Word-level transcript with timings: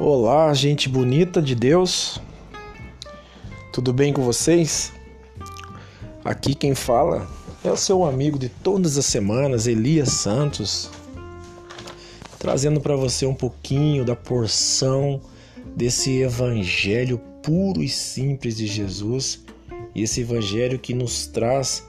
Olá, 0.00 0.54
gente 0.54 0.88
bonita 0.88 1.42
de 1.42 1.56
Deus. 1.56 2.20
Tudo 3.72 3.92
bem 3.92 4.12
com 4.12 4.22
vocês? 4.22 4.92
Aqui 6.24 6.54
quem 6.54 6.72
fala 6.72 7.26
é 7.64 7.70
o 7.72 7.76
seu 7.76 8.04
amigo 8.04 8.38
de 8.38 8.48
todas 8.48 8.96
as 8.96 9.06
semanas, 9.06 9.66
Elias 9.66 10.10
Santos, 10.10 10.88
trazendo 12.38 12.80
para 12.80 12.94
você 12.94 13.26
um 13.26 13.34
pouquinho 13.34 14.04
da 14.04 14.14
porção 14.14 15.20
desse 15.74 16.20
evangelho 16.20 17.18
puro 17.42 17.82
e 17.82 17.88
simples 17.88 18.56
de 18.56 18.68
Jesus, 18.68 19.44
e 19.96 20.04
esse 20.04 20.20
evangelho 20.20 20.78
que 20.78 20.94
nos 20.94 21.26
traz 21.26 21.84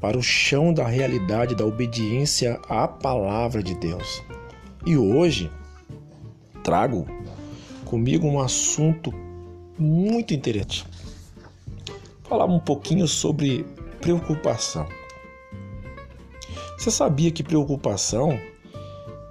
para 0.00 0.16
o 0.16 0.22
chão 0.22 0.72
da 0.72 0.86
realidade 0.86 1.56
da 1.56 1.66
obediência 1.66 2.60
à 2.68 2.86
palavra 2.86 3.64
de 3.64 3.74
Deus. 3.74 4.22
E 4.86 4.96
hoje 4.96 5.50
trago 6.62 7.04
comigo 7.92 8.26
um 8.26 8.40
assunto 8.40 9.12
muito 9.78 10.32
interessante. 10.32 10.86
Falar 12.24 12.46
um 12.46 12.58
pouquinho 12.58 13.06
sobre 13.06 13.66
preocupação. 14.00 14.88
Você 16.78 16.90
sabia 16.90 17.30
que 17.30 17.42
preocupação 17.42 18.40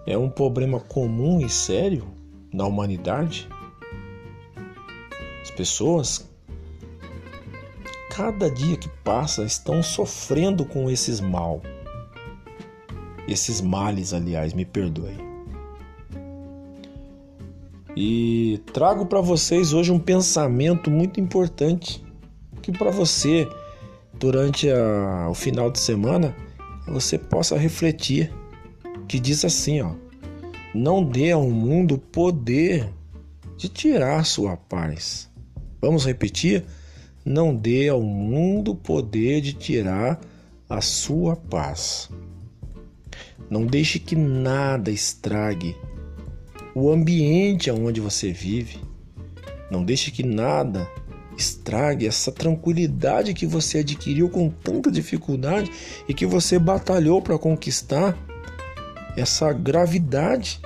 é 0.06 0.16
um 0.16 0.30
problema 0.30 0.80
comum 0.80 1.40
e 1.44 1.50
sério 1.50 2.08
na 2.54 2.68
humanidade? 2.68 3.50
As 5.42 5.50
pessoas, 5.50 6.30
cada 8.16 8.48
dia 8.48 8.78
que 8.78 8.90
passa, 9.04 9.44
estão 9.44 9.82
sofrendo 9.82 10.66
com 10.66 10.88
esses 10.88 11.20
mal. 11.20 11.64
Esses 13.28 13.60
males, 13.60 14.14
aliás, 14.14 14.54
me 14.54 14.66
perdoe. 14.66 15.31
E 17.96 18.62
trago 18.72 19.06
para 19.06 19.20
vocês 19.20 19.74
hoje 19.74 19.92
um 19.92 20.00
pensamento 20.00 20.90
muito 20.90 21.20
importante 21.20 22.04
que 22.62 22.72
para 22.72 22.90
você 22.90 23.48
durante 24.14 24.70
a, 24.70 25.28
o 25.30 25.34
final 25.34 25.70
de 25.70 25.80
semana 25.80 26.36
você 26.88 27.18
possa 27.18 27.58
refletir, 27.58 28.32
que 29.08 29.20
diz 29.20 29.44
assim, 29.44 29.82
ó: 29.82 29.92
Não 30.74 31.04
dê 31.04 31.32
ao 31.32 31.50
mundo 31.50 31.98
poder 31.98 32.90
de 33.58 33.68
tirar 33.68 34.26
sua 34.26 34.56
paz. 34.56 35.30
Vamos 35.82 36.06
repetir? 36.06 36.64
Não 37.26 37.54
dê 37.56 37.90
ao 37.90 38.02
mundo 38.02 38.74
poder 38.74 39.42
de 39.42 39.54
tirar 39.54 40.20
a 40.70 40.80
sua 40.80 41.36
paz. 41.36 42.10
Não 43.50 43.66
deixe 43.66 44.00
que 44.00 44.16
nada 44.16 44.90
estrague 44.90 45.76
o 46.74 46.92
ambiente 46.92 47.70
onde 47.72 48.00
você 48.00 48.32
vive. 48.32 48.80
Não 49.70 49.84
deixe 49.84 50.12
que 50.12 50.24
nada 50.24 50.88
estrague 51.38 52.06
essa 52.06 52.32
tranquilidade 52.32 53.34
que 53.34 53.46
você 53.46 53.80
adquiriu 53.80 54.30
com 54.30 54.50
tanta 54.50 54.92
dificuldade 54.92 55.72
e 56.08 56.14
que 56.14 56.26
você 56.26 56.60
batalhou 56.60 57.22
para 57.22 57.38
conquistar. 57.38 58.18
Essa 59.18 59.52
gravidade 59.52 60.62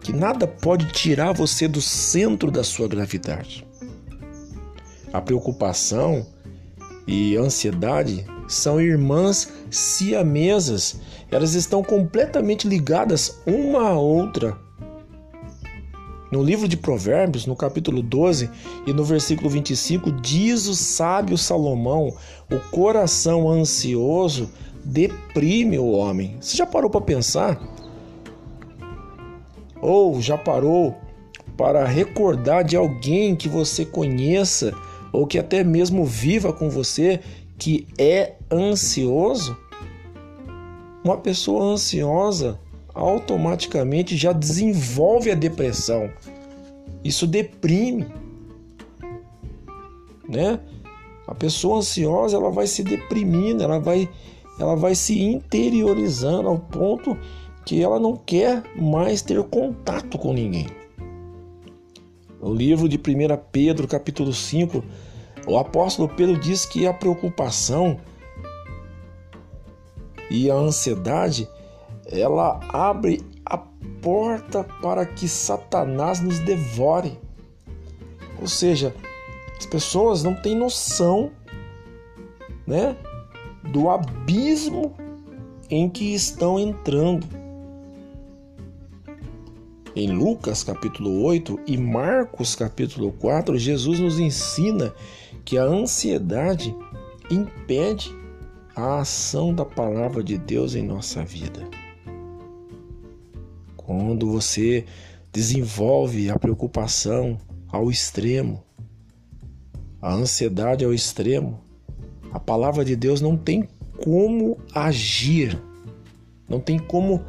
que 0.00 0.12
nada 0.12 0.48
pode 0.48 0.86
tirar 0.92 1.32
você 1.32 1.68
do 1.68 1.80
centro 1.80 2.50
da 2.50 2.64
sua 2.64 2.88
gravidade. 2.88 3.64
A 5.12 5.20
preocupação 5.20 6.26
e 7.06 7.36
a 7.36 7.40
ansiedade 7.40 8.24
são 8.54 8.80
irmãs 8.80 9.52
siamesas. 9.70 11.00
Elas 11.30 11.54
estão 11.54 11.82
completamente 11.82 12.68
ligadas 12.68 13.40
uma 13.46 13.88
à 13.88 13.98
outra. 13.98 14.56
No 16.30 16.42
livro 16.42 16.66
de 16.66 16.76
Provérbios, 16.76 17.46
no 17.46 17.54
capítulo 17.54 18.02
12 18.02 18.50
e 18.86 18.92
no 18.92 19.04
versículo 19.04 19.50
25, 19.50 20.10
diz 20.12 20.66
o 20.66 20.74
sábio 20.74 21.36
Salomão: 21.36 22.14
o 22.50 22.58
coração 22.70 23.50
ansioso 23.50 24.50
deprime 24.84 25.78
o 25.78 25.90
homem. 25.90 26.36
Você 26.40 26.56
já 26.56 26.66
parou 26.66 26.88
para 26.88 27.00
pensar? 27.00 27.60
Ou 29.80 30.20
já 30.22 30.38
parou 30.38 30.96
para 31.56 31.84
recordar 31.84 32.64
de 32.64 32.76
alguém 32.76 33.36
que 33.36 33.48
você 33.48 33.84
conheça 33.84 34.72
ou 35.12 35.26
que 35.26 35.38
até 35.38 35.62
mesmo 35.62 36.04
viva 36.04 36.52
com 36.52 36.70
você 36.70 37.20
que 37.58 37.86
é 37.98 38.32
ansioso, 38.52 39.56
uma 41.04 41.16
pessoa 41.16 41.64
ansiosa 41.64 42.58
automaticamente 42.94 44.16
já 44.16 44.32
desenvolve 44.32 45.30
a 45.30 45.34
depressão. 45.34 46.10
Isso 47.02 47.26
deprime, 47.26 48.06
né? 50.28 50.60
A 51.26 51.34
pessoa 51.34 51.78
ansiosa 51.78 52.36
ela 52.36 52.50
vai 52.50 52.66
se 52.66 52.82
deprimindo, 52.82 53.62
ela 53.62 53.78
vai, 53.78 54.08
ela 54.58 54.76
vai 54.76 54.94
se 54.94 55.20
interiorizando 55.20 56.48
ao 56.48 56.58
ponto 56.58 57.16
que 57.64 57.82
ela 57.82 57.98
não 57.98 58.16
quer 58.16 58.62
mais 58.76 59.22
ter 59.22 59.42
contato 59.44 60.18
com 60.18 60.32
ninguém. 60.32 60.66
O 62.40 62.52
livro 62.52 62.88
de 62.88 62.96
1 62.96 63.00
Pedro, 63.52 63.86
capítulo 63.86 64.32
5, 64.32 64.82
o 65.46 65.56
apóstolo 65.56 66.08
Pedro 66.08 66.38
diz 66.38 66.66
que 66.66 66.86
a 66.86 66.92
preocupação 66.92 67.98
e 70.32 70.50
a 70.50 70.54
ansiedade 70.54 71.46
ela 72.06 72.58
abre 72.70 73.20
a 73.44 73.58
porta 73.58 74.64
para 74.80 75.04
que 75.04 75.28
Satanás 75.28 76.20
nos 76.20 76.38
devore. 76.38 77.20
Ou 78.40 78.48
seja, 78.48 78.94
as 79.58 79.66
pessoas 79.66 80.22
não 80.24 80.34
têm 80.34 80.56
noção, 80.56 81.30
né, 82.66 82.96
do 83.70 83.90
abismo 83.90 84.94
em 85.68 85.88
que 85.88 86.14
estão 86.14 86.58
entrando. 86.58 87.26
Em 89.94 90.10
Lucas 90.10 90.64
capítulo 90.64 91.22
8 91.24 91.60
e 91.66 91.76
Marcos 91.76 92.54
capítulo 92.54 93.12
4, 93.12 93.58
Jesus 93.58 94.00
nos 94.00 94.18
ensina 94.18 94.94
que 95.44 95.58
a 95.58 95.64
ansiedade 95.64 96.74
impede 97.30 98.21
a 98.74 99.00
ação 99.00 99.54
da 99.54 99.64
palavra 99.64 100.22
de 100.22 100.38
Deus 100.38 100.74
em 100.74 100.82
nossa 100.82 101.24
vida. 101.24 101.68
Quando 103.76 104.30
você 104.30 104.84
desenvolve 105.32 106.30
a 106.30 106.38
preocupação 106.38 107.38
ao 107.68 107.90
extremo, 107.90 108.62
a 110.00 110.12
ansiedade 110.12 110.84
ao 110.84 110.92
extremo, 110.92 111.60
a 112.32 112.40
palavra 112.40 112.84
de 112.84 112.96
Deus 112.96 113.20
não 113.20 113.36
tem 113.36 113.68
como 114.02 114.58
agir, 114.74 115.60
não 116.48 116.58
tem 116.58 116.78
como 116.78 117.22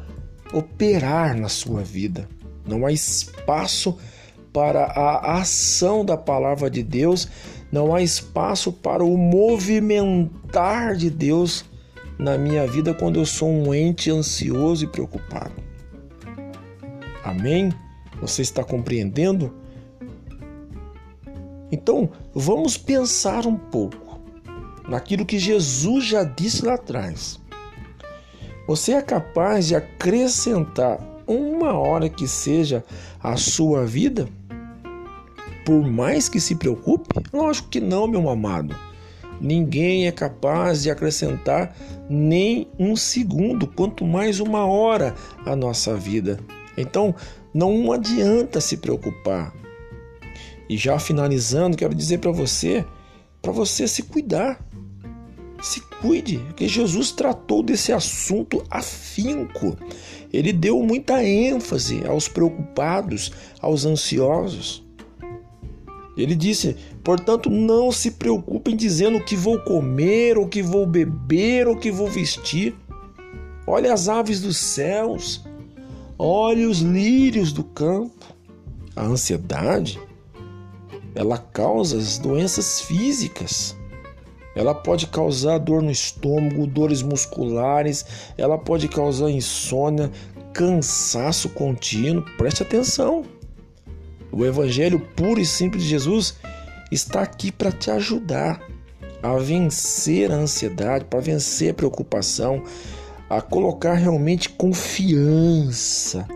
operar 0.52 1.36
na 1.36 1.48
sua 1.48 1.82
vida. 1.82 2.28
Não 2.66 2.86
há 2.86 2.92
espaço 2.92 3.98
para 4.52 4.84
a 4.84 5.40
ação 5.40 6.04
da 6.04 6.16
palavra 6.16 6.70
de 6.70 6.82
Deus 6.82 7.28
não 7.74 7.92
há 7.92 8.00
espaço 8.00 8.72
para 8.72 9.02
o 9.02 9.18
movimentar 9.18 10.94
de 10.94 11.10
Deus 11.10 11.64
na 12.16 12.38
minha 12.38 12.64
vida 12.68 12.94
quando 12.94 13.18
eu 13.18 13.26
sou 13.26 13.50
um 13.50 13.74
ente 13.74 14.12
ansioso 14.12 14.84
e 14.84 14.86
preocupado. 14.86 15.60
Amém? 17.24 17.72
Você 18.20 18.42
está 18.42 18.62
compreendendo? 18.62 19.52
Então, 21.72 22.08
vamos 22.32 22.76
pensar 22.78 23.44
um 23.44 23.56
pouco 23.56 24.20
naquilo 24.88 25.26
que 25.26 25.36
Jesus 25.36 26.04
já 26.04 26.22
disse 26.22 26.64
lá 26.64 26.74
atrás. 26.74 27.40
Você 28.68 28.92
é 28.92 29.02
capaz 29.02 29.66
de 29.66 29.74
acrescentar 29.74 31.00
uma 31.26 31.72
hora 31.72 32.08
que 32.08 32.28
seja 32.28 32.84
a 33.18 33.36
sua 33.36 33.84
vida? 33.84 34.28
Por 35.64 35.82
mais 35.82 36.28
que 36.28 36.40
se 36.40 36.54
preocupe? 36.54 37.08
Lógico 37.32 37.68
que 37.68 37.80
não, 37.80 38.06
meu 38.06 38.28
amado. 38.28 38.74
Ninguém 39.40 40.06
é 40.06 40.12
capaz 40.12 40.82
de 40.82 40.90
acrescentar 40.90 41.74
nem 42.08 42.68
um 42.78 42.94
segundo, 42.94 43.66
quanto 43.66 44.04
mais 44.04 44.40
uma 44.40 44.66
hora 44.66 45.14
à 45.44 45.56
nossa 45.56 45.96
vida. 45.96 46.38
Então, 46.76 47.14
não 47.52 47.92
adianta 47.92 48.60
se 48.60 48.76
preocupar. 48.76 49.54
E 50.68 50.76
já 50.76 50.98
finalizando, 50.98 51.76
quero 51.76 51.94
dizer 51.94 52.18
para 52.18 52.30
você, 52.30 52.84
para 53.40 53.52
você 53.52 53.86
se 53.86 54.02
cuidar. 54.02 54.58
Se 55.62 55.80
cuide, 56.00 56.38
que 56.56 56.68
Jesus 56.68 57.10
tratou 57.10 57.62
desse 57.62 57.90
assunto 57.92 58.62
afinco. 58.68 59.76
Ele 60.32 60.52
deu 60.52 60.82
muita 60.82 61.24
ênfase 61.24 62.06
aos 62.06 62.28
preocupados, 62.28 63.32
aos 63.60 63.86
ansiosos. 63.86 64.83
Ele 66.16 66.34
disse: 66.34 66.76
portanto, 67.02 67.50
não 67.50 67.90
se 67.90 68.12
preocupem 68.12 68.76
dizendo 68.76 69.18
o 69.18 69.24
que 69.24 69.36
vou 69.36 69.58
comer, 69.60 70.38
o 70.38 70.46
que 70.46 70.62
vou 70.62 70.86
beber, 70.86 71.66
o 71.66 71.76
que 71.76 71.90
vou 71.90 72.08
vestir. 72.08 72.74
Olhe 73.66 73.88
as 73.88 74.08
aves 74.08 74.40
dos 74.40 74.56
céus, 74.56 75.44
olhe 76.18 76.66
os 76.66 76.80
lírios 76.80 77.52
do 77.52 77.64
campo. 77.64 78.34
A 78.94 79.02
ansiedade, 79.02 79.98
ela 81.14 81.38
causa 81.38 81.98
as 81.98 82.18
doenças 82.18 82.80
físicas. 82.80 83.76
Ela 84.54 84.72
pode 84.72 85.08
causar 85.08 85.58
dor 85.58 85.82
no 85.82 85.90
estômago, 85.90 86.64
dores 86.64 87.02
musculares, 87.02 88.04
ela 88.38 88.56
pode 88.56 88.86
causar 88.86 89.30
insônia, 89.30 90.12
cansaço 90.52 91.48
contínuo. 91.48 92.24
Preste 92.36 92.62
atenção. 92.62 93.24
O 94.36 94.44
evangelho 94.44 94.98
puro 94.98 95.40
e 95.40 95.46
simples 95.46 95.84
de 95.84 95.88
Jesus 95.88 96.34
está 96.90 97.22
aqui 97.22 97.52
para 97.52 97.70
te 97.70 97.88
ajudar 97.88 98.60
a 99.22 99.36
vencer 99.36 100.32
a 100.32 100.34
ansiedade, 100.34 101.04
para 101.04 101.20
vencer 101.20 101.70
a 101.70 101.74
preocupação, 101.74 102.62
a 103.30 103.40
colocar 103.40 103.94
realmente 103.94 104.48
confiança, 104.48 106.26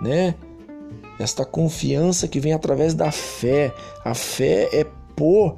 né? 0.00 0.36
Esta 1.18 1.44
confiança 1.44 2.28
que 2.28 2.38
vem 2.38 2.52
através 2.52 2.94
da 2.94 3.10
fé. 3.10 3.74
A 4.04 4.14
fé 4.14 4.68
é 4.72 4.86
pôr 5.16 5.56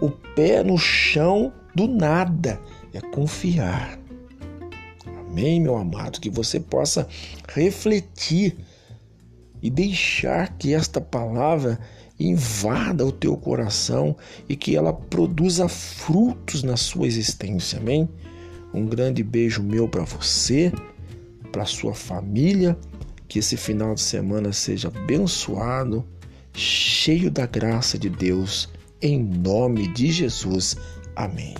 o 0.00 0.10
pé 0.10 0.64
no 0.64 0.76
chão 0.76 1.52
do 1.74 1.86
nada, 1.86 2.60
é 2.92 3.00
confiar. 3.00 4.00
Amém, 5.20 5.60
meu 5.60 5.76
amado, 5.76 6.20
que 6.20 6.28
você 6.28 6.58
possa 6.58 7.06
refletir 7.48 8.56
e 9.64 9.70
deixar 9.70 10.58
que 10.58 10.74
esta 10.74 11.00
palavra 11.00 11.80
invada 12.20 13.04
o 13.06 13.10
teu 13.10 13.34
coração 13.34 14.14
e 14.46 14.54
que 14.54 14.76
ela 14.76 14.92
produza 14.92 15.66
frutos 15.70 16.62
na 16.62 16.76
sua 16.76 17.06
existência. 17.06 17.78
Amém? 17.78 18.06
Um 18.74 18.84
grande 18.84 19.22
beijo 19.22 19.62
meu 19.62 19.88
para 19.88 20.04
você, 20.04 20.70
para 21.50 21.64
sua 21.64 21.94
família, 21.94 22.76
que 23.26 23.38
esse 23.38 23.56
final 23.56 23.94
de 23.94 24.02
semana 24.02 24.52
seja 24.52 24.88
abençoado, 24.88 26.04
cheio 26.52 27.30
da 27.30 27.46
graça 27.46 27.98
de 27.98 28.10
Deus, 28.10 28.68
em 29.00 29.18
nome 29.18 29.88
de 29.94 30.12
Jesus. 30.12 30.76
Amém. 31.16 31.54